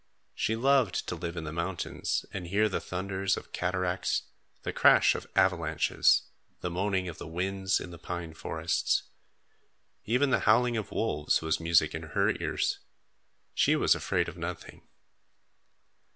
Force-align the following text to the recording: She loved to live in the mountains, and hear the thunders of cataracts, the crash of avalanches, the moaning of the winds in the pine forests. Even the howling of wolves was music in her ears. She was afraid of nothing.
She 0.33 0.55
loved 0.55 1.07
to 1.09 1.15
live 1.15 1.37
in 1.37 1.43
the 1.43 1.51
mountains, 1.51 2.25
and 2.33 2.47
hear 2.47 2.67
the 2.67 2.79
thunders 2.81 3.37
of 3.37 3.51
cataracts, 3.51 4.23
the 4.63 4.73
crash 4.73 5.13
of 5.13 5.27
avalanches, 5.35 6.23
the 6.61 6.71
moaning 6.71 7.07
of 7.07 7.19
the 7.19 7.27
winds 7.27 7.79
in 7.79 7.91
the 7.91 7.99
pine 7.99 8.33
forests. 8.33 9.03
Even 10.05 10.31
the 10.31 10.39
howling 10.49 10.75
of 10.75 10.89
wolves 10.89 11.43
was 11.43 11.59
music 11.59 11.93
in 11.93 12.01
her 12.01 12.31
ears. 12.31 12.79
She 13.53 13.75
was 13.75 13.93
afraid 13.93 14.27
of 14.27 14.37
nothing. 14.39 14.87